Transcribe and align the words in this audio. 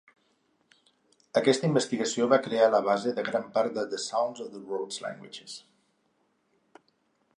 Aquesta 1.41 1.67
investigació 1.71 2.27
va 2.31 2.39
crear 2.47 2.69
la 2.75 2.81
base 2.87 3.13
de 3.19 3.27
gran 3.27 3.45
part 3.59 3.77
de 3.77 3.85
"The 3.95 4.01
Sounds 4.07 4.43
of 4.47 4.51
the 4.55 4.63
World's 4.73 5.01
Languages". 5.07 5.59